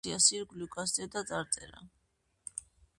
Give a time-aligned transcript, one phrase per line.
[0.03, 1.85] ეკლესიას ირგვლივ გასდევდა წარწერა.